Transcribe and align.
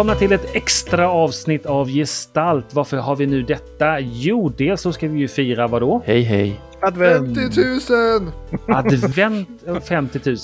Välkomna 0.00 0.18
till 0.18 0.32
ett 0.32 0.56
extra 0.56 1.10
avsnitt 1.10 1.66
av 1.66 1.88
Gestalt. 1.88 2.74
Varför 2.74 2.96
har 2.96 3.16
vi 3.16 3.26
nu 3.26 3.42
detta? 3.42 4.00
Jo, 4.00 4.52
dels 4.56 4.80
så 4.80 4.92
ska 4.92 5.08
vi 5.08 5.18
ju 5.18 5.28
fira 5.28 5.66
vad 5.66 5.82
då? 5.82 6.02
Hej 6.04 6.22
hej. 6.22 6.60
Advent! 6.82 7.38
50 7.38 7.60
000! 7.92 8.32
Advent 8.68 9.48
50 9.84 10.20
000. 10.24 10.36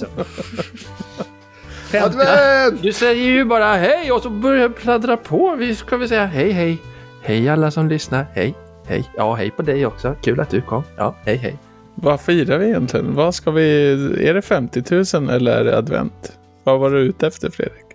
50 1.91 2.06
Advent! 2.06 2.83
Du 2.83 2.92
säger 2.92 3.24
ju 3.24 3.45
bara 3.45 3.74
hej 3.74 4.12
och 4.12 4.23
så 4.23 4.30
börjar 4.30 4.62
jag 4.62 4.77
pladdra 4.77 5.16
på. 5.16 5.56
Vi 5.59 5.75
ska 5.75 5.97
väl 5.97 6.09
säga 6.09 6.27
hej 6.27 6.50
hej. 6.50 6.78
Hej 7.23 7.48
alla 7.48 7.70
som 7.70 7.88
lyssnar. 7.88 8.27
Hej. 8.33 8.55
Hej. 8.86 9.11
Ja, 9.16 9.34
hej 9.34 9.50
på 9.50 9.62
dig 9.62 9.86
också. 9.86 10.14
Kul 10.23 10.41
att 10.41 10.50
du 10.50 10.61
kom. 10.61 10.83
Ja, 10.97 11.14
hej 11.25 11.36
hej. 11.36 11.56
Vad 11.95 12.20
firar 12.20 12.59
vi 12.59 12.66
egentligen? 12.66 13.14
Vad 13.14 13.34
ska 13.34 13.50
vi... 13.50 13.92
Är 14.28 14.34
det 14.34 14.42
50 14.42 14.83
000 15.20 15.30
eller 15.30 15.56
är 15.56 15.64
det 15.64 15.78
advent? 15.78 16.38
Vad 16.64 16.80
var 16.80 16.91
du 16.91 16.98
ute 16.98 17.27
efter 17.27 17.50
Fredrik? 17.50 17.86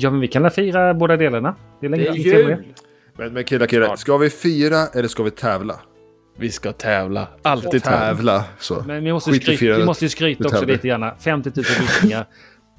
Ja, 0.00 0.10
men 0.10 0.20
vi 0.20 0.28
kan 0.28 0.50
fira 0.50 0.94
båda 0.94 1.16
delarna. 1.16 1.54
Det 1.80 1.86
är, 1.86 1.90
länge 1.90 2.02
Det 2.02 2.08
är 2.08 2.14
jul. 2.14 2.56
Men, 3.16 3.32
men 3.32 3.44
killar, 3.44 3.66
killar. 3.66 3.96
Ska 3.96 4.16
vi 4.16 4.30
fira 4.30 4.86
eller 4.94 5.08
ska 5.08 5.22
vi 5.22 5.30
tävla? 5.30 5.74
Vi 6.36 6.50
ska 6.50 6.72
tävla. 6.72 7.28
Alltid 7.42 7.82
tävla. 7.82 7.98
Tävla. 7.98 8.44
Så. 8.58 8.82
Men 8.86 9.04
vi 9.04 9.12
måste, 9.12 9.32
skryta, 9.32 9.78
vi 9.78 9.84
måste 9.84 10.04
ju 10.04 10.08
skryta 10.08 10.38
Vi 10.42 10.44
också 10.48 10.58
tävlar. 10.58 10.72
lite 10.74 10.88
grann. 10.88 11.10
50 11.20 11.50
000 11.56 11.64
lyssningar 11.80 12.26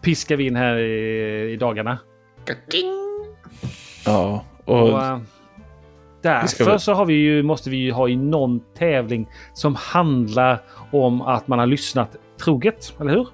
piskar 0.01 0.35
vi 0.35 0.47
in 0.47 0.55
här 0.55 0.77
i, 0.77 1.51
i 1.53 1.57
dagarna. 1.57 1.97
Ja. 4.05 4.45
Och, 4.65 4.89
Och 4.93 5.01
eh, 5.03 5.17
Vi 5.17 5.23
därför 6.21 6.65
väl- 6.65 6.79
så 6.79 6.93
har 6.93 7.05
vi 7.05 7.13
ju, 7.13 7.43
måste 7.43 7.69
vi 7.69 7.77
ju 7.77 7.91
ha 7.91 8.09
i 8.09 8.15
någon 8.15 8.59
tävling 8.77 9.27
som 9.53 9.75
handlar 9.75 10.61
om 10.91 11.21
att 11.21 11.47
man 11.47 11.59
har 11.59 11.65
lyssnat 11.67 12.15
troget, 12.43 12.93
eller 13.01 13.11
hur? 13.11 13.27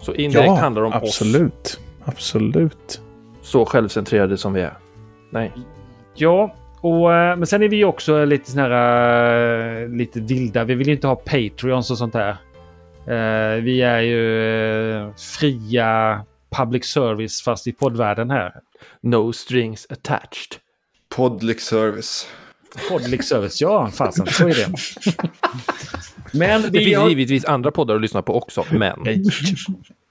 Så 0.00 0.14
indirekt 0.14 0.46
ja, 0.46 0.54
handlar 0.54 0.82
det 0.82 0.88
om 0.88 0.94
oss. 0.94 1.02
absolut. 1.02 1.80
Absolut. 2.04 3.00
Så 3.42 3.64
självcentrerade 3.66 4.38
som 4.38 4.52
vi 4.52 4.60
är. 4.60 4.74
Nej. 5.30 5.52
Ja, 6.14 6.54
och, 6.80 7.14
eh, 7.14 7.36
men 7.36 7.46
sen 7.46 7.62
är 7.62 7.68
vi 7.68 7.84
också 7.84 8.24
lite 8.24 8.50
sån 8.50 8.60
här 8.60 9.82
eh, 9.82 9.88
lite 9.88 10.20
vilda. 10.20 10.64
Vi 10.64 10.74
vill 10.74 10.86
ju 10.86 10.92
inte 10.94 11.06
ha 11.06 11.16
Patreons 11.16 11.90
och 11.90 11.98
sånt 11.98 12.12
där. 12.12 12.36
Eh, 13.06 13.62
Vi 13.62 13.82
är 13.82 14.00
ju 14.00 15.12
fria 15.38 16.20
public 16.50 16.84
service 16.84 17.42
fast 17.42 17.66
i 17.66 17.72
poddvärlden 17.72 18.30
här. 18.30 18.52
No 19.00 19.32
strings 19.32 19.86
attached. 19.90 20.56
Podlic 21.16 21.60
service. 21.60 22.28
Public 22.90 23.28
service, 23.28 23.60
ja 23.60 23.90
fasen 23.90 24.26
så 24.26 24.48
är 24.48 24.54
det. 24.54 24.66
Men 26.32 26.62
Det 26.62 26.70
vi, 26.70 26.84
finns 26.84 26.96
har, 26.96 27.08
givetvis 27.08 27.44
andra 27.44 27.70
poddar 27.70 27.94
att 27.94 28.00
lyssna 28.00 28.22
på 28.22 28.34
också, 28.34 28.64
men... 28.70 28.98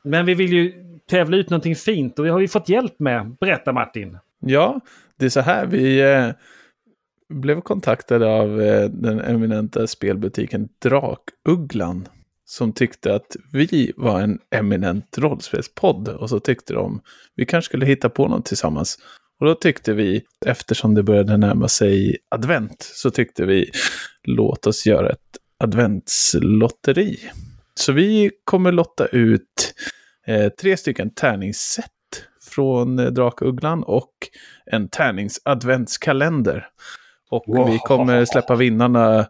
men 0.03 0.25
vi 0.25 0.33
vill 0.33 0.53
ju 0.53 0.73
tävla 1.09 1.37
ut 1.37 1.49
någonting 1.49 1.75
fint 1.75 2.19
och 2.19 2.25
det 2.25 2.31
har 2.31 2.39
vi 2.39 2.47
fått 2.47 2.69
hjälp 2.69 2.99
med. 2.99 3.35
Berätta 3.39 3.73
Martin. 3.73 4.17
Ja, 4.39 4.79
det 5.19 5.25
är 5.25 5.29
så 5.29 5.39
här. 5.39 5.65
Vi 5.65 6.13
eh, 6.13 6.29
blev 7.29 7.61
kontaktade 7.61 8.27
av 8.27 8.61
eh, 8.61 8.89
den 8.89 9.19
eminenta 9.19 9.87
spelbutiken 9.87 10.69
Drakugglan. 10.81 12.07
Som 12.47 12.73
tyckte 12.73 13.15
att 13.15 13.35
vi 13.53 13.93
var 13.97 14.21
en 14.21 14.39
eminent 14.55 15.17
rollspelspodd. 15.17 16.07
Och 16.07 16.29
så 16.29 16.39
tyckte 16.39 16.73
de 16.73 17.01
vi 17.35 17.45
kanske 17.45 17.69
skulle 17.69 17.85
hitta 17.85 18.09
på 18.09 18.27
något 18.27 18.45
tillsammans. 18.45 18.97
Och 19.39 19.45
då 19.45 19.55
tyckte 19.55 19.93
vi, 19.93 20.23
eftersom 20.45 20.93
det 20.93 21.03
började 21.03 21.37
närma 21.37 21.67
sig 21.67 22.17
advent, 22.29 22.81
så 22.93 23.11
tyckte 23.11 23.45
vi 23.45 23.71
låt 24.23 24.67
oss 24.67 24.85
göra 24.85 25.09
ett 25.09 25.37
adventslotteri. 25.63 27.19
Så 27.75 27.91
vi 27.91 28.31
kommer 28.43 28.71
lotta 28.71 29.05
ut 29.05 29.73
eh, 30.27 30.49
tre 30.49 30.77
stycken 30.77 31.09
tärningsset 31.09 31.91
från 32.51 32.99
eh, 32.99 33.05
Drakugglan 33.05 33.83
och 33.83 34.13
en 34.65 34.89
tärnings-adventskalender. 34.89 36.65
Och 37.29 37.43
Wow. 37.47 37.69
vi 37.71 37.79
kommer 37.79 38.25
släppa 38.25 38.55
vinnarna 38.55 39.27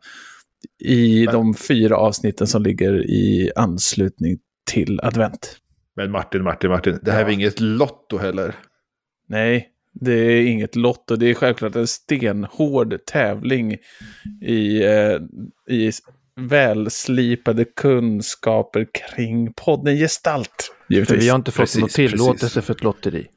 i 0.80 1.26
de 1.26 1.54
fyra 1.54 1.98
avsnitten 1.98 2.48
som 2.48 2.64
ligger 2.64 3.10
i 3.10 3.52
anslutning 3.56 4.38
till 4.72 5.00
advent. 5.04 5.58
Men 5.96 6.12
Martin, 6.12 6.44
Martin, 6.44 6.70
Martin. 6.70 7.00
Det 7.02 7.12
här 7.12 7.20
är 7.20 7.26
väl 7.26 7.34
inget 7.34 7.60
lotto 7.60 8.18
heller? 8.18 8.56
Nej, 9.28 9.70
det 9.94 10.14
är 10.14 10.46
inget 10.46 10.76
lotto. 10.76 11.16
Det 11.16 11.30
är 11.30 11.34
självklart 11.34 11.76
en 11.76 11.88
stenhård 11.88 12.98
tävling 13.06 13.78
i, 14.42 14.84
eh, 14.84 15.18
i 15.68 15.92
välslipade 16.36 17.66
kunskaper 17.66 18.88
kring 18.94 19.54
podden 19.54 19.98
Gestalt. 19.98 20.76
För 20.88 20.94
Givetvis. 20.94 21.24
vi 21.24 21.30
har 21.30 21.36
inte 21.36 21.52
fått 21.52 21.60
Precis, 21.60 21.82
någon 21.82 21.90
tillåtelse 21.90 22.46
precis. 22.46 22.66
för 22.66 22.74
ett 22.74 22.84
lotteri. 22.84 23.28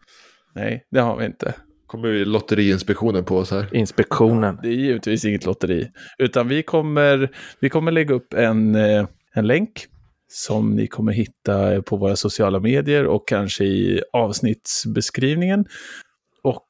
Nej, 0.55 0.87
det 0.91 1.01
har 1.01 1.17
vi 1.17 1.25
inte. 1.25 1.55
Kommer 1.87 2.09
vi 2.09 2.25
Lotteriinspektionen 2.25 3.25
på 3.25 3.37
oss 3.37 3.51
här? 3.51 3.69
Inspektionen. 3.73 4.59
Det 4.63 4.69
är 4.69 4.73
givetvis 4.73 5.25
inget 5.25 5.47
lotteri. 5.47 5.91
Utan 6.19 6.49
vi 6.49 6.63
kommer, 6.63 7.31
vi 7.61 7.69
kommer 7.69 7.93
lägga 7.93 8.15
upp 8.15 8.35
en, 8.35 8.75
eh, 8.75 9.07
en 9.35 9.47
länk 9.47 9.87
som 10.29 10.71
ni 10.71 10.87
kommer 10.87 11.13
hitta 11.13 11.83
på 11.83 11.97
våra 11.97 12.17
sociala 12.17 12.61
medier 12.61 13.07
och 13.07 13.29
kanske 13.29 13.65
i 13.65 14.03
avsnittsbeskrivningen. 14.13 15.65
Och 16.43 16.67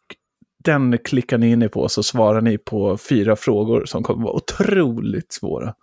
den 0.65 0.99
klickar 0.99 1.39
ni 1.39 1.51
in 1.51 1.63
er 1.63 1.69
på 1.69 1.89
så 1.89 2.03
svarar 2.03 2.41
ni 2.41 2.59
på 2.59 2.99
fyra 2.99 3.37
frågor 3.37 3.85
som 3.85 4.03
kommer 4.03 4.25
vara 4.25 4.35
otroligt 4.35 5.33
svåra. 5.33 5.75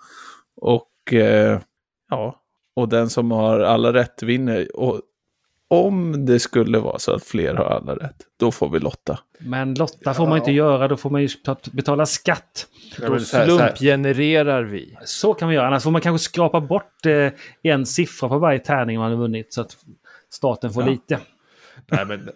Och 0.61 1.13
eh, 1.13 1.59
ja, 2.09 2.41
och 2.75 2.89
den 2.89 3.09
som 3.09 3.31
har 3.31 3.59
alla 3.59 3.93
rätt 3.93 4.23
vinner. 4.23 4.67
Och 4.79 5.01
om 5.67 6.25
det 6.25 6.39
skulle 6.39 6.79
vara 6.79 6.99
så 6.99 7.13
att 7.13 7.23
fler 7.23 7.53
har 7.55 7.65
alla 7.65 7.95
rätt, 7.95 8.15
då 8.39 8.51
får 8.51 8.69
vi 8.69 8.79
lotta. 8.79 9.19
Men 9.39 9.73
Lotta 9.73 10.13
får 10.13 10.27
man 10.27 10.37
inte 10.37 10.51
göra, 10.51 10.87
då 10.87 10.97
får 10.97 11.09
man 11.09 11.21
ju 11.21 11.27
ta- 11.27 11.55
betala 11.71 12.05
skatt. 12.05 12.67
Ja, 13.01 13.09
Då 13.09 13.19
slumpgenererar 13.19 14.63
vi. 14.63 14.97
Så 15.05 15.33
kan 15.33 15.49
vi 15.49 15.55
göra, 15.55 15.67
annars 15.67 15.83
får 15.83 15.91
man 15.91 16.01
kanske 16.01 16.25
skrapa 16.25 16.61
bort 16.61 17.05
eh, 17.05 17.31
en 17.63 17.85
siffra 17.85 18.29
på 18.29 18.37
varje 18.39 18.59
tärning 18.59 18.99
man 18.99 19.11
har 19.11 19.17
vunnit 19.17 19.53
så 19.53 19.61
att 19.61 19.77
staten 20.29 20.73
får 20.73 20.83
Ja. 20.83 20.89
lite. 20.89 21.19
Nej, 21.87 22.05
men, 22.05 22.29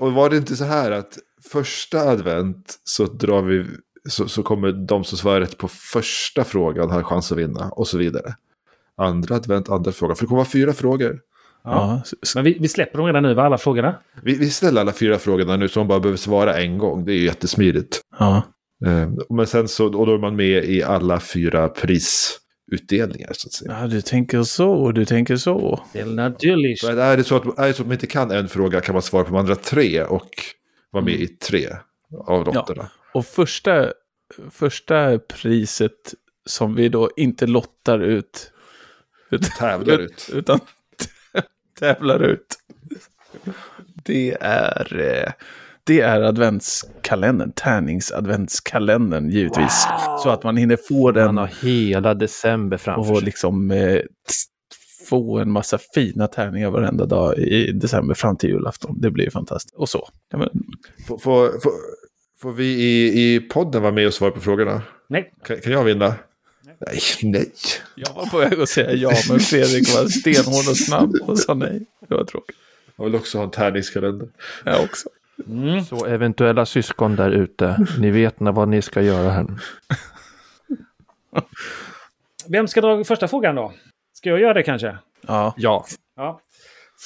och 0.00 0.12
var 0.12 0.30
det 0.30 0.36
inte 0.36 0.56
så 0.56 0.64
här 0.64 0.90
att 0.90 1.18
första 1.52 1.98
advent 2.00 2.80
så 2.84 3.04
drar 3.04 3.42
vi 3.42 3.66
så, 4.08 4.28
så 4.28 4.42
kommer 4.42 4.72
de 4.72 5.04
som 5.04 5.18
svarar 5.18 5.40
rätt 5.40 5.58
på 5.58 5.68
första 5.68 6.44
frågan 6.44 6.90
ha 6.90 7.02
chans 7.02 7.32
att 7.32 7.38
vinna 7.38 7.68
och 7.68 7.88
så 7.88 7.98
vidare. 7.98 8.34
Andra 8.96 9.34
advent, 9.36 9.68
andra 9.68 9.92
fråga. 9.92 10.14
För 10.14 10.22
det 10.22 10.26
kommer 10.26 10.38
vara 10.40 10.48
fyra 10.48 10.72
frågor. 10.72 11.18
Ja, 11.64 12.02
s- 12.04 12.34
Men 12.34 12.44
vi, 12.44 12.56
vi 12.60 12.68
släpper 12.68 12.98
dem 12.98 13.06
redan 13.06 13.22
nu, 13.22 13.34
va, 13.34 13.42
alla 13.42 13.58
frågorna? 13.58 13.96
Vi, 14.22 14.34
vi 14.38 14.50
ställer 14.50 14.80
alla 14.80 14.92
fyra 14.92 15.18
frågorna 15.18 15.56
nu 15.56 15.68
så 15.68 15.80
man 15.80 15.88
bara 15.88 16.00
behöver 16.00 16.16
svara 16.18 16.56
en 16.56 16.78
gång. 16.78 17.04
Det 17.04 17.12
är 17.12 17.16
ju 17.16 17.24
jättesmidigt. 17.24 18.00
ja. 18.18 18.42
Eh, 18.86 19.08
Men 19.30 19.46
sen 19.46 19.68
så, 19.68 19.84
och 19.98 20.06
då 20.06 20.14
är 20.14 20.18
man 20.18 20.36
med 20.36 20.64
i 20.64 20.82
alla 20.82 21.20
fyra 21.20 21.68
prisutdelningar 21.68 23.30
så 23.32 23.48
att 23.48 23.52
säga. 23.52 23.76
Ja, 23.80 23.86
du 23.86 24.00
tänker 24.00 24.42
så, 24.42 24.92
du 24.92 25.04
tänker 25.04 25.36
så. 25.36 25.80
Det 25.92 26.00
är 26.00 26.06
naturligt. 26.06 26.84
Men 26.86 26.98
är 26.98 27.16
det, 27.16 27.24
så 27.24 27.36
att, 27.36 27.58
är 27.58 27.66
det 27.66 27.72
så 27.74 27.82
att 27.82 27.86
man 27.88 27.92
inte 27.92 28.06
kan 28.06 28.30
en 28.30 28.48
fråga 28.48 28.80
kan 28.80 28.92
man 28.92 29.02
svara 29.02 29.24
på 29.24 29.30
de 29.30 29.36
andra 29.38 29.54
tre 29.56 30.02
och 30.02 30.28
vara 30.90 31.04
med 31.04 31.14
i 31.14 31.26
tre 31.26 31.66
av 32.16 32.46
lotterna. 32.46 32.90
Och 33.14 33.26
första, 33.26 33.92
första 34.50 35.18
priset 35.18 36.14
som 36.46 36.74
vi 36.74 36.88
då 36.88 37.10
inte 37.16 37.46
lottar 37.46 37.98
ut, 37.98 38.52
utan, 39.30 39.50
Tävlar 39.58 39.98
ut. 39.98 40.30
utan 40.34 40.60
tävlar 41.78 42.22
ut, 42.22 42.56
det 44.04 44.36
är, 44.40 45.00
eh, 45.00 45.32
det 45.84 46.00
är 46.00 46.20
adventskalendern, 46.20 47.52
tärningsadventskalendern 47.52 49.30
givetvis. 49.30 49.86
Så 50.22 50.30
att 50.30 50.42
man 50.42 50.56
hinner 50.56 50.78
få 50.88 51.10
den 51.10 51.26
Man 51.26 51.36
har 51.36 51.46
hela 51.46 52.14
december 52.14 52.76
framför 52.76 53.12
och 53.12 53.18
sig. 53.18 53.24
liksom 53.24 53.70
eh, 53.70 54.00
få 55.08 55.38
en 55.38 55.50
massa 55.50 55.78
fina 55.94 56.26
tärningar 56.26 56.70
varenda 56.70 57.06
dag 57.06 57.38
i 57.38 57.72
december 57.72 58.14
fram 58.14 58.36
till 58.36 58.50
julafton. 58.50 59.00
Det 59.00 59.10
blir 59.10 59.30
fantastiskt. 59.30 59.74
Och 59.74 59.88
så. 59.88 60.08
Ja, 60.30 60.38
men, 60.38 60.48
Får, 61.06 61.18
får, 61.18 61.60
får, 61.60 61.72
får 62.42 62.52
vi 62.52 62.64
i, 62.64 63.34
i 63.34 63.40
podden 63.40 63.82
vara 63.82 63.92
med 63.92 64.06
och 64.06 64.14
svara 64.14 64.30
på 64.30 64.40
frågorna? 64.40 64.82
Nej, 65.08 65.32
Kan, 65.44 65.60
kan 65.60 65.72
jag 65.72 65.84
vinna? 65.84 66.14
Nej, 66.80 66.98
nej. 67.22 67.52
jag 67.94 68.14
var 68.14 68.26
på 68.26 68.38
väg 68.38 68.60
att 68.60 68.68
säga 68.68 68.92
ja, 68.92 69.10
men 69.30 69.40
Fredrik 69.40 69.94
var 69.96 70.06
stenhård 70.06 70.68
och 70.70 70.76
snabb 70.76 71.14
och 71.22 71.38
sa 71.38 71.54
nej. 71.54 71.86
Det 72.08 72.14
var 72.14 72.24
tråkigt. 72.24 72.56
Jag 72.96 73.04
vill 73.04 73.14
också 73.14 73.38
ha 73.38 73.44
en 73.44 73.50
tärningskalender. 73.50 74.28
Jag 74.64 74.84
också. 74.84 75.08
mm. 75.46 75.84
Så 75.84 76.04
eventuella 76.06 76.66
syskon 76.66 77.16
där 77.16 77.30
ute, 77.30 77.86
ni 77.98 78.10
vet 78.10 78.40
när- 78.40 78.52
vad 78.52 78.68
ni 78.68 78.82
ska 78.82 79.02
göra 79.02 79.30
här. 79.30 79.46
Vem 82.48 82.68
ska 82.68 82.80
dra 82.80 83.04
första 83.04 83.28
frågan 83.28 83.54
då? 83.54 83.72
Ska 84.18 84.30
jag 84.30 84.40
göra 84.40 84.54
det 84.54 84.62
kanske? 84.62 84.98
Ja. 85.26 85.54
Ja. 85.56 85.84
Ja. 86.16 86.40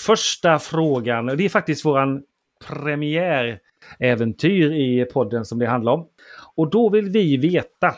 Första 0.06 0.58
frågan, 0.58 1.28
och 1.28 1.36
det 1.36 1.44
är 1.44 1.48
faktiskt 1.48 1.84
våran 1.84 2.22
premiäräventyr 2.68 4.72
i 4.72 5.06
podden 5.12 5.44
som 5.44 5.58
det 5.58 5.66
handlar 5.66 5.92
om. 5.92 6.06
Och 6.54 6.70
då 6.70 6.88
vill 6.88 7.10
vi 7.10 7.36
veta 7.36 7.94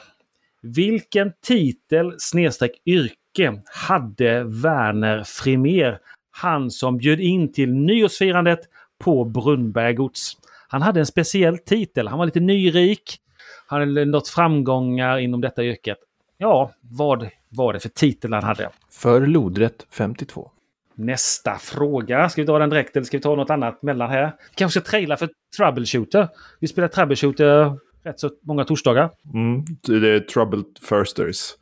vilken 0.63 1.33
titel 1.47 2.15
snedstreck 2.19 2.73
yrke 2.87 3.63
hade 3.89 4.45
Werner 4.45 5.25
Frimér, 5.25 5.99
han 6.31 6.71
som 6.71 6.97
bjöd 6.97 7.21
in 7.21 7.53
till 7.53 7.73
nyårsfirandet 7.73 8.61
på 8.99 9.25
Brunnberg 9.25 9.95
gods. 9.95 10.33
Han 10.69 10.83
hade 10.83 11.01
en 11.01 11.07
speciell 11.07 11.59
titel. 11.59 12.09
Han 12.09 12.19
var 12.19 12.27
lite 12.27 12.41
nyrik. 12.41 13.19
Han 13.67 13.81
hade 13.81 14.05
nått 14.05 14.29
framgångar 14.29 15.19
inom 15.19 15.41
detta 15.41 15.65
yrket. 15.65 15.99
Ja, 16.39 16.73
vad 16.81 17.29
var 17.49 17.73
det 17.73 17.81
för 17.81 17.89
titel 17.89 18.33
han 18.33 18.45
hade? 18.45 18.71
För 18.91 19.27
lodrätt 19.27 19.87
52. 19.91 20.51
Nästa 20.95 21.59
fråga. 21.59 22.29
Ska 22.29 22.43
vi 22.43 22.47
ta 22.47 22.59
den 22.59 22.71
direkt 22.71 22.97
eller 22.97 23.05
ska 23.05 23.17
vi 23.17 23.23
ta 23.23 23.37
något 23.37 23.51
annat 23.51 23.83
mellan 23.83 24.11
här? 24.11 24.25
Vi 24.25 24.55
kanske 24.55 24.81
ska 24.81 24.91
traila 24.91 25.17
för 25.17 25.29
Troubleshooter. 25.57 26.29
Vi 26.61 26.69
spelar 26.69 26.89
Troubleshooter 26.89 27.79
rätt 28.05 28.21
så 28.21 28.31
många 28.43 28.65
torsdagar. 28.65 29.11
Mm. 29.35 29.65
Det 29.83 30.09
är 30.09 30.21
Troubled 30.21 30.65
Firsters. 30.89 31.55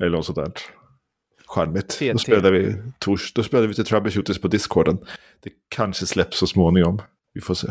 Eller 0.00 0.10
något 0.10 0.26
sånt 0.26 0.36
där. 0.36 0.52
Charmigt. 1.46 1.98
Då 2.12 2.18
spelar 2.18 2.52
vi 2.52 2.82
tors. 2.98 3.32
Då 3.32 3.42
spelar 3.42 3.66
vi 3.66 3.74
till 3.74 3.84
Troubleshooters 3.84 4.38
på 4.38 4.48
Discorden. 4.48 4.98
Det 5.42 5.50
kanske 5.68 6.06
släpps 6.06 6.38
så 6.38 6.46
småningom. 6.46 7.02
Vi 7.34 7.40
får 7.40 7.54
se. 7.54 7.68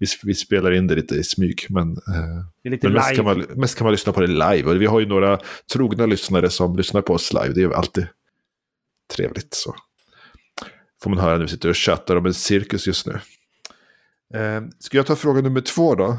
Vi, 0.00 0.06
vi 0.22 0.34
spelar 0.34 0.72
in 0.72 0.86
det 0.86 0.94
lite 0.94 1.14
i 1.14 1.24
smyg, 1.24 1.66
men, 1.68 1.92
eh, 1.92 2.44
Det 2.62 2.68
är 2.68 2.70
lite 2.70 2.86
men 2.86 2.94
mest, 2.94 3.16
kan 3.16 3.24
man, 3.24 3.38
mest 3.38 3.78
kan 3.78 3.84
man 3.84 3.92
lyssna 3.92 4.12
på 4.12 4.20
det 4.20 4.26
live. 4.26 4.64
Och 4.64 4.82
vi 4.82 4.86
har 4.86 5.00
ju 5.00 5.06
några 5.06 5.38
trogna 5.72 6.06
lyssnare 6.06 6.50
som 6.50 6.76
lyssnar 6.76 7.02
på 7.02 7.12
oss 7.12 7.32
live. 7.32 7.48
Det 7.48 7.60
är 7.60 7.62
ju 7.62 7.74
alltid 7.74 8.06
trevligt. 9.16 9.54
Så 9.54 9.74
får 11.02 11.10
man 11.10 11.18
höra 11.18 11.32
när 11.32 11.44
vi 11.44 11.48
sitter 11.48 11.68
och 11.68 11.76
chattar 11.76 12.16
om 12.16 12.26
en 12.26 12.34
cirkus 12.34 12.86
just 12.86 13.06
nu. 13.06 13.12
Eh, 14.34 14.62
ska 14.78 14.96
jag 14.96 15.06
ta 15.06 15.16
fråga 15.16 15.40
nummer 15.40 15.60
två 15.60 15.94
då? 15.94 16.18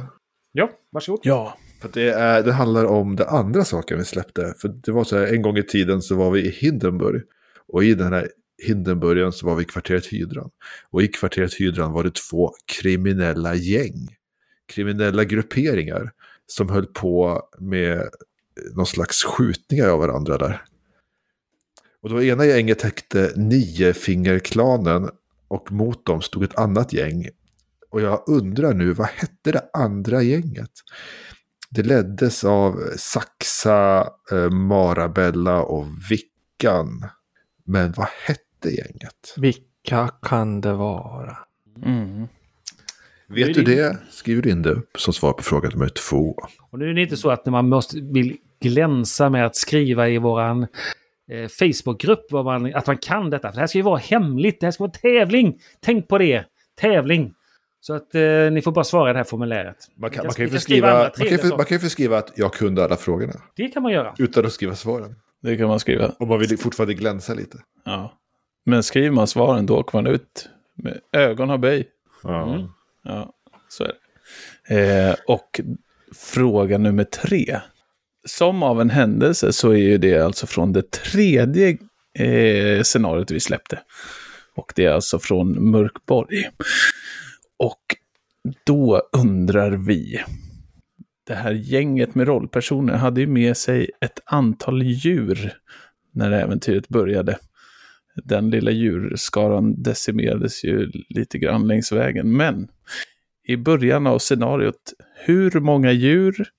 Ja, 0.51 0.69
varsågod. 0.92 1.19
Ja. 1.24 1.57
För 1.81 1.89
det, 1.94 2.12
är, 2.12 2.44
det 2.44 2.54
handlar 2.54 2.86
om 2.86 3.16
det 3.16 3.30
andra 3.30 3.66
saken 3.66 3.98
vi 3.98 4.06
släppte. 4.06 4.54
För 4.57 4.68
det 4.68 4.92
var 4.92 5.04
så 5.04 5.18
här, 5.18 5.33
en 5.33 5.42
gång 5.42 5.57
i 5.57 5.63
tiden 5.63 6.01
så 6.01 6.16
var 6.16 6.31
vi 6.31 6.42
i 6.42 6.50
Hindenburg. 6.50 7.22
Och 7.68 7.83
i 7.83 7.94
den 7.94 8.13
här 8.13 8.30
Hindenburgen 8.61 9.31
så 9.31 9.45
var 9.45 9.55
vi 9.55 9.61
i 9.61 9.65
kvarteret 9.65 10.05
Hydran. 10.05 10.49
Och 10.89 11.03
i 11.03 11.07
kvarteret 11.07 11.53
Hydran 11.53 11.91
var 11.91 12.03
det 12.03 12.15
två 12.15 12.53
kriminella 12.65 13.55
gäng. 13.55 14.07
Kriminella 14.65 15.23
grupperingar. 15.23 16.11
Som 16.45 16.69
höll 16.69 16.85
på 16.85 17.43
med 17.59 18.09
någon 18.75 18.85
slags 18.85 19.23
skjutningar 19.23 19.87
av 19.87 19.99
varandra 19.99 20.37
där. 20.37 20.63
Och 22.01 22.09
då 22.09 22.23
ena 22.23 22.45
gänget 22.45 22.81
hette 22.81 23.33
Niofingerklanen. 23.35 25.09
Och 25.47 25.71
mot 25.71 26.05
dem 26.05 26.21
stod 26.21 26.43
ett 26.43 26.57
annat 26.57 26.93
gäng. 26.93 27.27
Och 27.89 28.01
jag 28.01 28.23
undrar 28.27 28.73
nu, 28.73 28.93
vad 28.93 29.07
hette 29.07 29.51
det 29.51 29.69
andra 29.73 30.21
gänget? 30.21 30.71
Det 31.69 31.83
leddes 31.83 32.43
av 32.43 32.79
Saxa, 32.97 34.09
eh, 34.31 34.49
Marabella 34.49 35.61
och 35.63 35.87
Vickan. 36.09 37.05
Men 37.65 37.93
vad 37.97 38.07
hette 38.25 38.50
gänget? 38.69 39.33
Vilka 39.37 40.07
kan 40.07 40.61
det 40.61 40.73
vara? 40.73 41.37
Mm. 41.85 42.27
Vet 43.27 43.53
du 43.53 43.63
det? 43.63 43.97
Skriv 44.09 44.47
in 44.47 44.61
det 44.61 44.81
som 44.97 45.13
svar 45.13 45.33
på 45.33 45.43
fråga 45.43 45.69
nummer 45.69 45.89
två. 45.89 46.35
Och 46.71 46.79
nu 46.79 46.89
är 46.89 46.93
det 46.93 47.01
inte 47.01 47.17
så 47.17 47.29
att 47.29 47.45
man 47.45 47.69
måste, 47.69 47.99
vill 48.01 48.37
glänsa 48.61 49.29
med 49.29 49.45
att 49.45 49.55
skriva 49.55 50.09
i 50.09 50.17
våran 50.17 50.67
eh, 51.31 51.47
Facebookgrupp 51.47 52.31
vad 52.31 52.45
man, 52.45 52.75
att 52.75 52.87
man 52.87 52.97
kan 52.97 53.29
detta. 53.29 53.47
För 53.47 53.55
det 53.55 53.59
här 53.59 53.67
ska 53.67 53.77
ju 53.77 53.83
vara 53.83 53.97
hemligt. 53.97 54.59
Det 54.59 54.65
här 54.67 54.71
ska 54.71 54.83
vara 54.83 54.91
tävling. 54.91 55.59
Tänk 55.79 56.07
på 56.07 56.17
det. 56.17 56.45
Tävling. 56.81 57.33
Så 57.79 57.93
att 57.93 58.15
eh, 58.15 58.51
ni 58.51 58.61
får 58.61 58.71
bara 58.71 58.83
svara 58.83 59.09
i 59.09 59.13
det 59.13 59.19
här 59.19 59.23
formuläret. 59.23 59.77
Man 59.97 60.09
kan, 60.09 60.25
man 60.25 60.33
kan 60.33 60.45
ju 60.45 60.51
vi 60.51 60.57
få 60.57 60.61
skriva 60.61 60.87
skriva, 60.87 60.91
andra 60.91 61.03
man 61.03 61.11
kan 61.11 61.23
ju 61.23 61.29
trevliga 61.29 61.37
få, 61.37 61.47
saker. 61.47 61.57
man 61.57 61.65
kan 61.65 61.75
ju 61.75 61.79
få 61.79 61.89
skriva 61.89 62.17
att 62.17 62.31
jag 62.35 62.53
kunde 62.53 62.83
alla 62.83 62.97
frågorna. 62.97 63.33
Det 63.55 63.67
kan 63.67 63.83
man 63.83 63.91
göra. 63.91 64.15
Utan 64.17 64.45
att 64.45 64.53
skriva 64.53 64.75
svaren. 64.75 65.15
Det 65.41 65.57
kan 65.57 65.67
man 65.67 65.79
skriva. 65.79 66.11
Om 66.19 66.27
man 66.27 66.39
vill 66.39 66.57
fortfarande 66.57 66.93
glänsa 66.93 67.33
lite. 67.33 67.57
Ja. 67.85 68.17
Men 68.65 68.83
skriver 68.83 69.11
man 69.11 69.27
svaren 69.27 69.65
då 69.65 69.77
åker 69.77 69.97
man 69.97 70.07
ut 70.07 70.49
med 70.75 70.99
ögon 71.11 71.49
och 71.49 71.59
böj. 71.59 71.87
Ja. 72.23 72.53
Mm. 72.53 72.67
Ja, 73.03 73.33
så 73.69 73.83
är 73.83 73.87
det. 73.87 75.09
Eh, 75.09 75.15
och 75.27 75.61
fråga 76.15 76.77
nummer 76.77 77.03
tre. 77.03 77.59
Som 78.27 78.63
av 78.63 78.81
en 78.81 78.89
händelse 78.89 79.53
så 79.53 79.69
är 79.71 79.77
ju 79.77 79.97
det 79.97 80.19
alltså 80.19 80.47
från 80.47 80.73
det 80.73 80.91
tredje 80.91 81.77
eh, 82.19 82.81
scenariot 82.83 83.31
vi 83.31 83.39
släppte. 83.39 83.79
Och 84.55 84.73
det 84.75 84.85
är 84.85 84.91
alltså 84.91 85.19
från 85.19 85.71
Mörkborg. 85.71 86.49
Och 87.59 87.95
då 88.65 89.09
undrar 89.17 89.71
vi. 89.71 90.21
Det 91.27 91.35
här 91.35 91.51
gänget 91.51 92.15
med 92.15 92.27
rollpersoner 92.27 92.93
hade 92.93 93.21
ju 93.21 93.27
med 93.27 93.57
sig 93.57 93.89
ett 94.01 94.19
antal 94.25 94.83
djur 94.83 95.53
när 96.13 96.31
äventyret 96.31 96.87
började. 96.87 97.37
Den 98.15 98.49
lilla 98.49 98.71
djurskaran 98.71 99.83
decimerades 99.83 100.63
ju 100.63 100.91
lite 101.09 101.37
grann 101.37 101.67
längs 101.67 101.91
vägen. 101.91 102.37
Men 102.37 102.67
i 103.47 103.57
början 103.57 104.07
av 104.07 104.19
scenariot, 104.19 104.93
hur 105.25 105.59
många 105.59 105.91
djur 105.91 106.49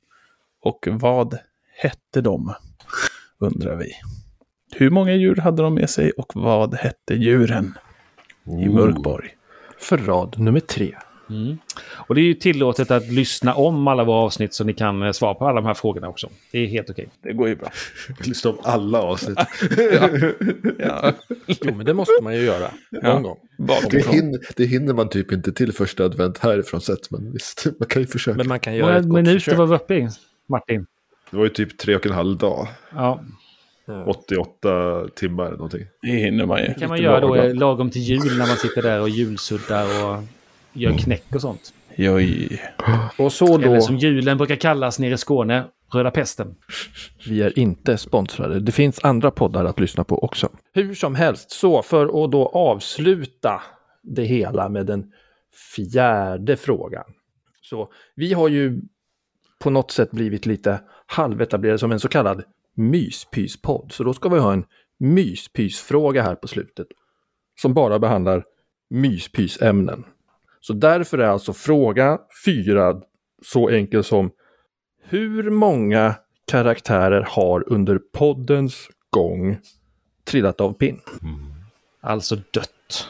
och 0.63 0.89
vad 0.91 1.39
hette 1.83 2.21
de? 2.21 2.55
Undrar 3.39 3.77
vi. 3.77 3.93
Hur 4.75 4.91
många 4.91 5.15
djur 5.15 5.37
hade 5.37 5.63
de 5.63 5.75
med 5.75 5.91
sig 5.91 6.11
och 6.11 6.33
vad 6.35 6.75
hette 6.75 7.15
djuren 7.15 7.75
i 8.63 8.69
Mörkborg? 8.69 9.37
För 9.79 9.99
rad 9.99 10.39
nummer 10.39 10.61
tre. 10.61 10.95
Mm. 11.33 11.59
Och 11.93 12.15
det 12.15 12.21
är 12.21 12.25
ju 12.25 12.35
tillåtet 12.35 12.91
att 12.91 13.09
lyssna 13.13 13.55
om 13.55 13.89
alla 13.89 14.05
våra 14.05 14.17
avsnitt 14.19 14.55
så 14.55 14.65
ni 14.65 14.75
kan 14.75 15.03
eh, 15.03 15.13
svara 15.13 15.35
på 15.35 15.47
alla 15.47 15.61
de 15.61 15.67
här 15.67 15.75
frågorna 15.75 16.09
också. 16.09 16.29
Det 16.53 16.59
är 16.59 16.67
helt 16.67 16.91
okej. 16.91 17.09
Det 17.23 17.33
går 17.33 17.49
ju 17.49 17.57
bra. 17.57 17.71
Lyssna 18.25 18.51
om 18.51 18.57
alla 18.63 19.03
avsnitt. 19.03 19.39
Ja, 20.79 21.13
Jo, 21.47 21.75
men 21.75 21.87
det 21.87 21.95
måste 21.95 22.23
man 22.23 22.35
ju 22.35 22.41
göra 22.45 22.71
någon 22.91 23.03
Ja. 23.03 23.19
gång. 23.19 23.39
Det 23.91 24.07
hinner, 24.07 24.41
det 24.57 24.65
hinner 24.65 24.95
man 24.95 25.09
typ 25.09 25.33
inte 25.33 25.53
till 25.53 25.73
första 25.73 26.05
advent 26.05 26.39
härifrån 26.39 26.81
sett. 26.81 27.11
Men 27.11 27.33
visst, 27.33 27.67
man 27.79 27.89
kan 27.89 28.03
ju 28.03 28.09
försöka. 28.09 28.37
Men 28.37 28.49
man 28.49 28.61
kan 28.61 28.75
göra 28.75 28.97
ett 28.99 29.09
gott 29.09 29.29
försök. 29.29 29.57
var 29.59 29.67
vi 29.67 29.75
uppe 29.75 29.95
i, 29.95 30.09
Martin? 30.49 30.87
Det 31.31 31.37
var 31.37 31.45
ju 31.45 31.51
typ 31.51 31.79
tre 31.79 31.97
och 31.97 32.07
en 32.07 32.13
halv 32.13 32.37
dag. 32.37 32.69
Ja, 32.95 33.21
88 34.07 35.09
timmar 35.15 35.45
eller 35.47 35.57
någonting. 35.57 35.87
Det 36.03 36.09
hinner 36.09 36.47
man 36.47 36.61
ju. 36.61 36.67
det 36.67 36.75
kan 36.75 36.89
man 36.89 37.03
göra 37.03 37.21
då 37.21 37.35
lagom. 37.35 37.51
eh, 37.51 37.55
lagom 37.55 37.91
till 37.91 38.03
jul 38.03 38.39
när 38.39 38.47
man 38.47 38.57
sitter 38.57 38.83
där 38.83 39.01
och 39.01 39.09
julsuddar 39.09 39.85
och 40.05 40.23
gör 40.73 40.99
knäck 40.99 41.35
och 41.35 41.41
sånt. 41.41 41.75
Joj. 41.97 42.63
Och 43.19 43.33
så 43.33 43.55
Eller 43.55 43.75
då, 43.75 43.81
som 43.81 43.97
julen 43.97 44.39
brukar 44.39 44.57
kallas 44.57 44.99
nere 44.99 45.15
i 45.15 45.19
Skåne, 45.19 45.65
röda 45.93 46.11
pesten. 46.11 46.55
vi 47.29 47.43
är 47.43 47.59
inte 47.59 47.99
sponsrade. 47.99 48.61
Det 48.61 48.73
finns 48.73 49.05
andra 49.05 49.31
poddar 49.31 49.65
att 49.65 49.81
lyssna 49.81 50.05
på 50.05 50.25
också. 50.25 50.49
Hur 50.73 50.95
som 50.95 51.15
helst, 51.15 51.51
så 51.51 51.83
för 51.83 52.25
att 52.25 52.33
då 52.33 52.47
avsluta 52.47 53.63
det 54.03 54.25
hela 54.25 54.69
med 54.69 54.87
den 54.87 55.13
fjärde 55.77 56.57
frågan. 56.57 57.05
Så 57.63 57.89
vi 58.15 58.33
har 58.33 58.49
ju 58.49 58.81
på 59.61 59.71
något 59.71 59.91
sätt 59.91 60.11
blivit 60.11 60.47
lite 60.47 60.81
halvetablerade 61.07 61.79
som 61.79 61.93
en 61.93 62.01
så 62.01 62.09
kallad 62.09 62.45
myspyspodd. 62.75 63.93
Så 63.93 64.05
då 64.05 64.15
ska 64.15 64.29
vi 64.29 64.39
ha 64.39 64.53
en 64.53 64.65
myspysfråga 64.99 66.23
här 66.23 66.35
på 66.35 66.49
slutet. 66.49 66.87
Som 67.61 67.75
bara 67.75 67.99
behandlar 67.99 68.45
myspysämnen. 68.91 70.05
Så 70.65 70.73
därför 70.73 71.19
är 71.19 71.27
alltså 71.29 71.53
fråga 71.53 72.19
fyra 72.45 73.01
så 73.43 73.69
enkel 73.69 74.05
som 74.05 74.31
hur 75.05 75.51
många 75.51 76.15
karaktärer 76.47 77.27
har 77.31 77.73
under 77.73 77.99
poddens 78.13 78.89
gång 79.11 79.59
trillat 80.25 80.61
av 80.61 80.73
pinn? 80.73 81.01
Alltså 82.01 82.37
dött. 82.37 83.09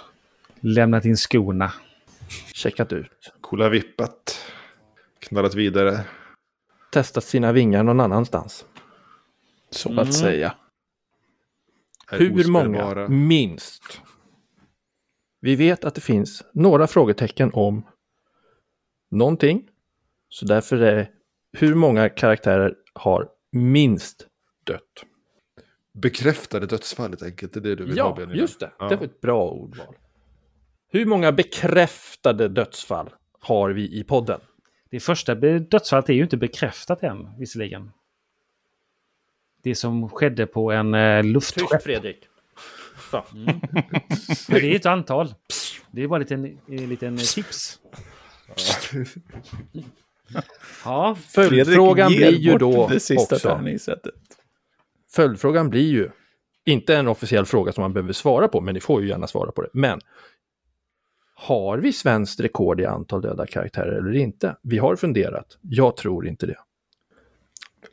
Lämnat 0.61 1.05
in 1.05 1.17
skorna. 1.17 1.73
Checkat 2.55 2.93
ut. 2.93 3.33
Coola 3.41 3.69
vippat. 3.69 4.45
Knallat 5.19 5.55
vidare. 5.55 6.01
Testat 6.93 7.25
sina 7.25 7.53
vingar 7.53 7.83
någon 7.83 8.01
annanstans. 8.01 8.65
Så 9.71 9.89
Mm. 9.89 9.99
att 9.99 10.15
säga. 10.15 10.55
Hur 12.11 12.49
många? 12.51 13.09
Minst. 13.09 14.01
Vi 15.45 15.57
vet 15.57 15.85
att 15.85 15.95
det 15.95 16.01
finns 16.01 16.45
några 16.55 16.87
frågetecken 16.87 17.51
om 17.53 17.87
någonting. 19.11 19.69
Så 20.29 20.47
därför 20.47 20.77
är 20.81 21.11
hur 21.53 21.75
många 21.75 22.09
karaktärer 22.09 22.75
har 22.93 23.29
minst 23.53 24.27
dött? 24.65 25.05
Bekräftade 25.95 26.67
dödsfall 26.67 27.11
helt 27.11 27.23
enkelt. 27.23 27.53
Det 27.53 27.59
är 27.59 27.63
det 27.63 27.75
du 27.75 27.85
vill 27.85 27.99
ha 28.01 28.09
Ja, 28.09 28.15
Benjamin. 28.15 28.37
just 28.39 28.61
det. 28.61 28.73
Ja. 28.79 28.89
Det 28.89 28.97
var 28.97 29.05
ett 29.05 29.21
bra 29.21 29.51
ordval. 29.51 29.95
Hur 30.93 31.07
många 31.07 31.33
bekräftade 31.33 32.49
dödsfall 32.49 33.11
har 33.41 33.71
vi 33.71 33.99
i 33.99 34.05
podden? 34.05 34.41
Det 34.91 35.01
första 35.01 35.35
dödsfallet 35.35 36.09
är 36.09 36.13
ju 36.15 36.23
inte 36.23 36.37
bekräftat 36.37 37.03
än, 37.03 37.39
visserligen. 37.39 37.91
Det 39.63 39.75
som 39.75 40.09
skedde 40.09 40.47
på 40.47 40.73
en 40.73 40.95
eh, 40.95 41.23
Tyst 41.23 41.33
luftskepp. 41.35 41.83
Fredrik. 41.83 42.29
Så. 43.13 43.25
Men 44.49 44.61
det 44.61 44.73
är 44.73 44.77
ett 44.77 44.87
antal. 44.87 45.35
Det 45.91 46.03
är 46.03 46.09
bara 46.09 46.17
en 46.17 46.43
liten, 46.43 46.59
en 46.69 46.89
liten 46.89 47.17
tips. 47.17 47.79
Ja, 50.85 51.17
Följdfrågan 51.29 52.13
blir 52.13 52.33
ju 52.39 52.59
då 52.59 52.89
det 52.89 53.01
sista 53.01 53.35
också. 53.35 53.49
tärningssättet. 53.49 54.15
Följdfrågan 55.15 55.71
blir 55.71 55.91
ju 55.91 56.11
inte 56.65 56.97
en 56.97 57.09
officiell 57.09 57.47
fråga 57.47 57.73
som 57.73 57.83
man 57.83 57.93
behöver 57.93 58.13
svara 58.13 58.49
på, 58.49 58.61
men 58.61 58.75
ni 58.75 58.81
får 58.81 59.03
ju 59.03 59.09
gärna 59.09 59.27
svara 59.27 59.53
på 59.53 59.63
det. 59.63 59.69
Men 59.73 60.01
Har 61.35 61.79
vi 61.79 61.93
svenskt 61.93 62.41
rekord 62.41 62.81
i 62.81 62.87
antal 62.87 63.21
döda 63.23 63.47
karaktärer 63.47 63.93
eller 63.93 64.17
inte? 64.17 64.57
Vi 64.63 64.79
har 64.79 64.97
funderat. 64.97 65.59
Jag 65.61 65.97
tror 65.97 66.27
inte 66.29 66.47
det. 66.47 66.59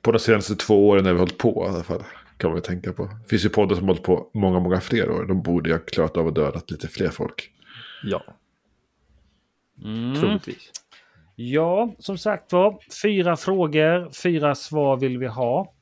På 0.02 0.12
de 0.12 0.20
senaste 0.20 0.56
två 0.56 0.90
åren 0.90 1.04
när 1.04 1.14
vi 1.14 1.20
hållit 1.20 1.38
på 1.38 1.66
i 1.66 1.70
alla 1.70 1.84
fall. 1.84 2.04
Kan 2.39 2.50
man 2.50 2.58
ju 2.58 2.62
tänka 2.62 2.93
på. 2.93 3.03
Det 3.05 3.29
finns 3.29 3.46
ju 3.46 3.50
poddar 3.50 3.75
som 3.75 3.88
hållit 3.88 4.03
på 4.03 4.29
många, 4.34 4.60
många 4.60 4.81
fler 4.81 5.10
år. 5.12 5.25
De 5.25 5.41
borde 5.41 5.69
ju 5.69 5.75
ha 5.75 5.79
klarat 5.86 6.17
av 6.17 6.27
att 6.27 6.36
döda 6.36 6.62
lite 6.67 6.88
fler 6.88 7.10
folk. 7.10 7.51
Ja, 8.03 8.24
Mm. 9.84 10.15
troligtvis. 10.15 10.72
Ja, 11.36 11.96
som 12.00 12.17
sagt 12.17 12.51
var, 12.51 12.79
fyra 13.03 13.36
frågor, 13.38 14.12
fyra 14.24 14.55
svar 14.55 14.98
vill 14.98 15.17
vi 15.17 15.27
ha. 15.27 15.74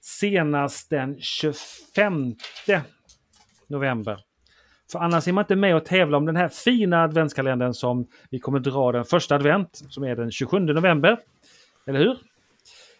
Senast 0.00 0.90
den 0.90 1.16
25 1.20 2.34
november. 3.66 4.20
För 4.92 4.98
annars 4.98 5.28
är 5.28 5.32
man 5.32 5.42
inte 5.44 5.56
med 5.56 5.76
och 5.76 5.84
tävlar 5.84 6.18
om 6.18 6.26
den 6.26 6.36
här 6.36 6.48
fina 6.48 7.02
adventskalendern 7.02 7.74
som 7.74 8.06
vi 8.30 8.38
kommer 8.38 8.58
dra 8.58 8.92
den 8.92 9.04
första 9.04 9.34
advent, 9.34 9.82
som 9.88 10.04
är 10.04 10.16
den 10.16 10.30
27 10.30 10.58
november. 10.58 11.18
Eller 11.86 11.98
hur? 11.98 12.16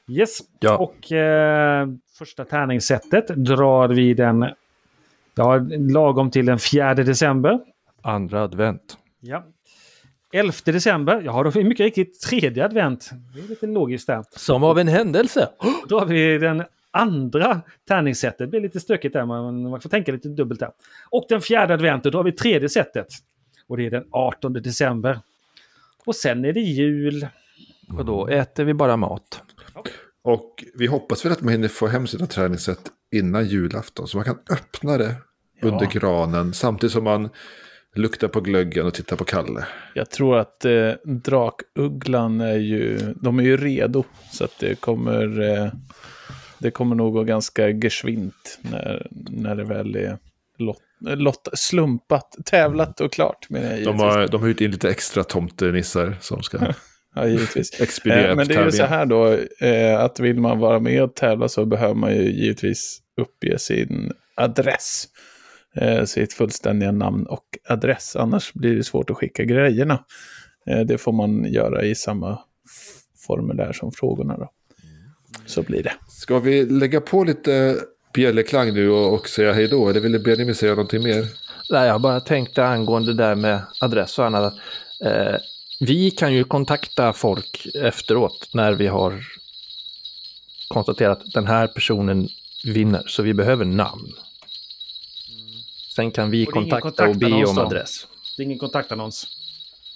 Yes. 0.09 0.39
Ja. 0.61 0.77
Och 0.79 1.13
eh, 1.13 1.89
första 2.19 2.45
tärningssättet 2.45 3.29
drar 3.29 3.89
vi 3.89 4.15
den 4.15 4.47
ja, 5.35 5.67
lagom 5.79 6.31
till 6.31 6.47
den 6.47 6.59
4 6.59 6.95
december. 6.95 7.61
Andra 8.03 8.43
advent. 8.43 8.99
Ja. 9.21 9.45
11 10.33 10.53
december, 10.65 11.23
ja 11.25 11.33
då 11.33 11.39
har 11.39 11.51
vi 11.51 11.65
mycket 11.65 11.85
riktigt 11.85 12.21
tredje 12.21 12.65
advent. 12.65 13.11
Det 13.35 13.41
är 13.41 13.49
lite 13.49 13.67
logiskt 13.67 14.07
där. 14.07 14.25
Som 14.31 14.65
av 14.65 14.79
en 14.79 14.89
händelse. 14.89 15.49
Då 15.89 15.99
har 15.99 16.07
vi 16.07 16.39
den 16.39 16.65
andra 16.91 17.61
tärningssättet. 17.89 18.39
Det 18.39 18.47
blir 18.47 18.61
lite 18.61 18.81
stökigt 18.81 19.13
där, 19.13 19.27
man, 19.27 19.71
man 19.71 19.81
får 19.81 19.91
tänka 19.91 20.13
lite 20.13 20.29
dubbelt 20.29 20.61
där. 20.61 20.71
Och 21.11 21.27
den 21.29 21.41
fjärde 21.41 21.75
adventet, 21.75 22.13
då 22.13 22.19
har 22.19 22.25
vi 22.25 22.33
tredje 22.33 22.69
sättet. 22.69 23.07
Och 23.67 23.77
det 23.77 23.87
är 23.87 23.91
den 23.91 24.05
18 24.11 24.53
december. 24.53 25.21
Och 26.07 26.17
sen 26.17 26.45
är 26.45 26.53
det 26.53 26.61
jul. 26.61 27.27
Och 27.99 28.05
då 28.05 28.27
äter 28.27 28.65
vi 28.65 28.75
bara 28.75 28.97
mat. 28.97 29.43
Och 30.25 30.65
vi 30.75 30.87
hoppas 30.87 31.25
väl 31.25 31.33
att 31.33 31.41
man 31.41 31.53
hinner 31.53 31.69
få 31.69 31.87
hem 31.87 32.07
sina 32.07 32.27
träningssätt 32.27 32.91
innan 33.13 33.47
julafton. 33.47 34.09
Så 34.09 34.17
man 34.17 34.25
kan 34.25 34.39
öppna 34.51 34.99
det 34.99 35.15
under 35.63 35.87
granen 35.87 36.55
samtidigt 36.55 36.93
som 36.93 37.05
man 37.05 37.29
luktar 37.95 38.29
på 38.29 38.41
glöggen 38.41 38.87
och 38.87 38.95
tittar 38.95 39.17
på 39.17 39.25
Kalle. 39.25 39.67
Jag 39.95 40.11
tror 40.11 40.39
att 40.39 40.65
eh, 40.65 40.91
drakugglan 41.05 42.41
är 42.41 42.57
ju, 42.57 42.99
de 43.17 43.39
är 43.39 43.43
ju 43.43 43.57
redo. 43.57 44.05
Så 44.33 44.45
att 44.45 44.59
det 44.61 44.81
kommer, 44.81 45.41
eh, 45.41 45.73
det 46.59 46.71
kommer 46.71 46.97
nog 46.97 47.13
gå 47.13 47.25
ganska 47.25 47.69
geschwint 47.69 48.59
när, 48.63 49.07
när 49.31 49.57
det 49.57 49.65
väl 49.65 49.97
är 49.97 50.19
lott, 50.59 50.83
lott, 51.01 51.49
slumpat, 51.55 52.37
tävlat 52.45 53.01
och 53.01 53.13
klart. 53.13 53.51
Med 53.51 53.85
De 53.85 54.01
har, 54.01 54.29
de 54.29 54.41
har 54.41 54.49
hyrt 54.49 54.61
in 54.61 54.71
lite 54.71 54.91
extra 54.91 55.25
tomtenissar 55.25 56.17
som 56.21 56.43
ska 56.43 56.59
Ja, 57.15 57.27
givetvis. 57.27 57.81
expediera 57.81 58.31
Eh, 58.31 58.37
men 58.37 58.49
det 58.49 58.55
är 58.55 58.65
ju 58.65 58.73
så 58.73 58.85
här 58.85 59.07
då, 59.07 59.39
eh, 59.67 60.01
att 60.01 60.21
vill 60.21 60.41
man 60.41 60.59
vara 60.59 60.81
med 60.81 61.03
och 61.03 61.15
tävla 61.15 61.49
så 61.49 61.65
behöver 61.65 61.95
man 61.95 62.15
ju 62.17 62.23
givetvis 62.23 63.01
uppge 63.21 63.59
sin 63.59 64.13
adress. 64.35 65.09
Eh, 65.77 66.05
sitt 66.05 66.33
fullständiga 66.33 66.93
namn 66.93 67.27
och 67.27 67.45
adress. 67.69 68.17
Annars 68.17 68.53
blir 68.53 68.77
det 68.77 68.85
svårt 68.85 69.11
att 69.11 69.17
skicka 69.17 69.45
grejerna. 69.45 70.05
Eh, 70.67 70.81
det 70.81 70.99
får 70.99 71.13
man 71.13 71.45
göra 71.45 71.85
i 71.85 71.95
samma 71.95 72.39
formulär 73.27 73.73
som 73.73 73.93
frågorna 73.93 74.37
då. 74.37 74.51
Så 75.47 75.63
blir 75.63 75.83
det. 75.83 75.93
Ska 76.09 76.39
vi 76.39 76.67
lägga 76.67 77.01
på 77.01 77.25
lite 77.25 77.77
bjällerklang 78.15 78.75
nu 78.75 78.91
och, 78.91 79.15
och 79.15 79.29
säga 79.29 79.53
hej 79.53 79.69
då? 79.69 79.89
Eller 79.89 80.01
ville 80.01 80.19
Benjamin 80.19 80.55
säga 80.55 80.73
någonting 80.73 81.03
mer? 81.03 81.25
Nej, 81.71 81.89
jag 81.89 82.01
bara 82.01 82.21
tänkte 82.21 82.65
angående 82.65 83.13
det 83.13 83.23
där 83.23 83.35
med 83.35 83.61
adress 83.81 84.19
och 84.19 84.27
annat. 84.27 84.55
Eh, 85.05 85.37
vi 85.81 86.11
kan 86.11 86.35
ju 86.35 86.45
kontakta 86.45 87.13
folk 87.13 87.67
efteråt 87.75 88.49
när 88.53 88.73
vi 88.73 88.87
har 88.87 89.25
konstaterat 90.69 91.23
att 91.23 91.33
den 91.33 91.47
här 91.47 91.67
personen 91.67 92.29
vinner. 92.65 93.03
Så 93.07 93.23
vi 93.23 93.35
behöver 93.35 93.65
namn. 93.65 94.13
Sen 95.97 96.11
kan 96.11 96.31
vi 96.31 96.47
Och 96.47 96.53
kontakta 96.53 97.09
och 97.09 97.17
be 97.17 97.27
om 97.27 97.59
adress. 97.59 98.07
Det 98.37 98.43
är 98.43 98.45
ingen 98.45 98.59
kontaktannons. 98.59 99.27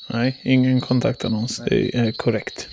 Nej, 0.06 0.40
ingen 0.44 0.80
kontaktannons. 0.80 1.62
Det 1.68 1.96
är 1.96 2.12
korrekt. 2.12 2.68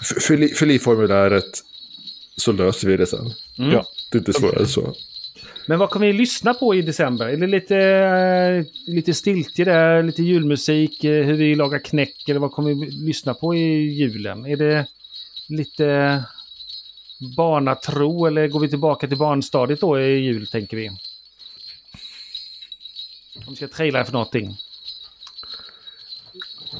F- 0.00 0.22
Fyll 0.22 0.42
i, 0.42 0.48
fyll 0.48 0.70
i 0.70 0.78
formuläret 0.78 1.64
så 2.36 2.52
löser 2.52 2.88
vi 2.88 2.96
det 2.96 3.06
sen. 3.06 3.32
Mm. 3.58 3.70
Ja. 3.72 3.86
Det 4.10 4.16
är 4.16 4.20
inte 4.20 4.32
svårare 4.32 4.60
än 4.60 4.68
så. 4.68 4.94
Men 5.68 5.78
vad 5.78 5.90
kommer 5.90 6.06
vi 6.06 6.12
lyssna 6.12 6.54
på 6.54 6.74
i 6.74 6.82
december? 6.82 7.28
Är 7.28 7.36
det 7.36 7.46
lite, 7.46 7.76
eh, 7.76 8.64
lite 8.94 9.14
stiltje 9.14 9.64
där, 9.64 10.02
lite 10.02 10.22
julmusik, 10.22 11.04
eh, 11.04 11.26
hur 11.26 11.34
vi 11.34 11.54
lagar 11.54 11.78
knäck 11.78 12.28
eller 12.28 12.40
vad 12.40 12.52
kommer 12.52 12.74
vi 12.74 12.90
lyssna 12.90 13.34
på 13.34 13.54
i 13.54 13.88
julen? 13.88 14.46
Är 14.46 14.56
det 14.56 14.86
lite 15.48 16.24
barnatro 17.36 18.26
eller 18.26 18.48
går 18.48 18.60
vi 18.60 18.68
tillbaka 18.68 19.08
till 19.08 19.18
barnstadiet 19.18 19.80
då 19.80 20.00
i 20.00 20.18
jul 20.18 20.46
tänker 20.46 20.76
vi? 20.76 20.88
Om 20.88 20.96
vi 23.48 23.56
ska 23.56 23.68
traila 23.68 24.04
för 24.04 24.12
någonting. 24.12 24.56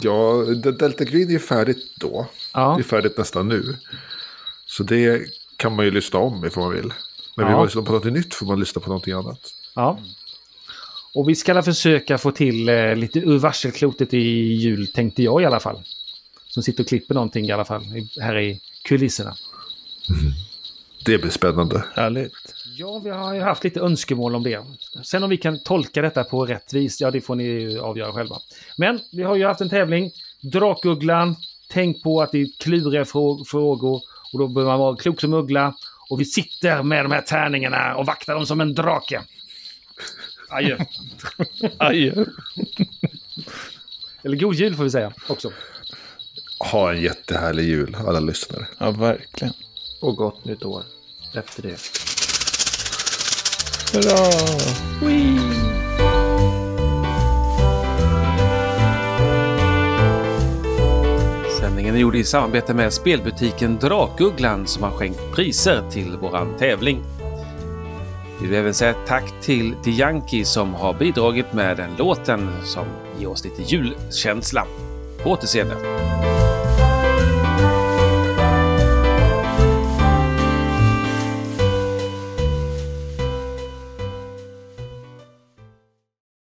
Ja, 0.01 0.45
Delta 0.79 1.05
Green 1.05 1.29
är 1.29 1.33
ju 1.33 1.39
färdigt 1.39 1.97
då. 1.97 2.27
Ja. 2.55 2.75
Det 2.77 2.83
är 2.83 2.89
färdigt 2.89 3.19
nästan 3.19 3.49
nu. 3.49 3.77
Så 4.67 4.83
det 4.83 5.23
kan 5.57 5.77
man 5.77 5.85
ju 5.85 5.91
lyssna 5.91 6.19
om 6.19 6.45
ifall 6.45 6.63
man 6.63 6.73
vill. 6.73 6.93
Men 7.39 7.47
vill 7.47 7.53
Ja. 7.53 7.57
man 7.57 7.67
lyssna 7.67 7.83
på 7.83 7.93
något 7.93 8.05
nytt 8.05 8.35
får 8.35 8.47
man 8.47 8.61
lyssna 8.61 8.81
på 8.81 8.89
någonting 8.89 9.13
annat. 9.15 9.41
Ja. 9.75 9.99
Och 11.15 11.29
vi 11.29 11.35
ska 11.35 11.63
försöka 11.63 12.19
få 12.19 12.31
till 12.31 12.69
eh, 12.69 12.97
lite 12.97 13.19
ur 13.19 13.39
varselklotet 13.39 14.15
i 14.15 14.19
jul, 14.55 14.87
tänkte 14.87 15.23
jag 15.23 15.43
i 15.43 15.45
alla 15.45 15.61
fall. 15.61 15.83
Som 16.47 16.63
sitter 16.63 16.83
och 16.85 16.89
klipper 16.89 17.15
någonting 17.15 17.47
i 17.47 17.53
alla 17.53 17.65
fall, 17.65 17.83
här 18.21 18.39
i 18.39 18.61
kulisserna. 18.85 19.35
Det 21.05 21.19
blir 21.19 21.31
spännande. 21.31 21.85
Härligt. 21.95 22.33
Ja, 22.77 22.99
vi 23.05 23.11
har 23.11 23.35
ju 23.35 23.41
haft 23.41 23.65
lite 23.65 23.81
önskemål 23.81 24.35
om 24.35 24.43
det. 24.43 24.65
Sen 25.05 25.23
om 25.23 25.31
vi 25.31 25.37
kan 25.37 25.59
tolka 25.59 26.03
detta 26.03 26.25
på 26.25 26.47
rätt 26.47 26.73
vis, 26.75 27.01
ja 27.01 27.11
det 27.11 27.21
får 27.21 27.35
ni 27.35 27.45
ju 27.45 27.81
avgöra 27.81 28.13
själva. 28.13 28.37
Men 28.77 29.01
vi 29.13 29.23
har 29.23 29.37
ju 29.37 29.47
haft 29.47 29.61
en 29.61 29.71
tävling. 29.71 30.11
Drakugglan. 30.43 31.37
Tänk 31.71 32.03
på 32.03 32.23
att 32.23 32.33
det 32.33 32.43
är 32.43 32.49
kluriga 32.59 33.05
frå- 33.05 33.45
frågor 33.45 34.01
och 34.33 34.39
då 34.39 34.49
behöver 34.49 34.73
man 34.73 34.81
vara 34.81 34.97
klok 34.97 35.21
som 35.21 35.35
uggla. 35.35 35.75
Och 36.09 36.21
vi 36.21 36.25
sitter 36.25 36.83
med 36.83 37.05
de 37.05 37.13
här 37.13 37.21
tärningarna 37.21 37.97
och 37.97 38.07
vaktar 38.07 38.35
dem 38.35 38.47
som 38.47 38.61
en 38.61 38.75
drake. 38.75 39.23
Adjö. 40.49 40.79
Adjö. 41.79 42.25
Eller 44.23 44.37
god 44.37 44.55
jul 44.55 44.75
får 44.75 44.85
vi 44.85 44.91
säga 44.91 45.13
också. 45.29 45.53
Ha 46.59 46.93
en 46.93 47.01
jättehärlig 47.01 47.65
jul, 47.65 47.97
alla 48.07 48.21
lyssnare. 48.21 48.67
Ja, 48.79 48.91
verkligen. 48.91 49.55
Och 50.01 50.17
gott 50.17 50.45
nytt 50.45 50.65
år 50.65 50.83
efter 51.35 51.63
det. 51.63 51.79
Hurra! 53.93 54.33
Sändningen 55.01 55.58
är 61.99 62.03
gjord 62.03 62.17
i 62.17 62.25
samarbete 62.25 62.75
med 62.75 62.93
spelbutiken 62.93 63.79
Drakugglan 63.79 64.67
som 64.67 64.83
har 64.83 64.91
skänkt 64.91 65.21
priser 65.35 65.83
till 65.91 66.17
våran 66.17 66.57
tävling. 66.59 67.03
Vi 68.41 68.47
vill 68.47 68.59
även 68.59 68.75
säga 68.75 68.95
tack 69.07 69.33
till 69.43 69.75
Dianki 69.85 70.45
som 70.45 70.75
har 70.75 70.95
bidragit 70.95 71.53
med 71.53 71.77
den 71.77 71.91
låten 71.99 72.51
som 72.65 72.85
ger 73.19 73.31
oss 73.31 73.45
lite 73.45 73.63
julkänsla. 73.63 74.67
På 75.23 75.31
återseende! 75.31 75.75